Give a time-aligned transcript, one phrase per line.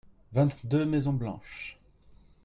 [0.33, 1.77] vingt deux maisons blanches.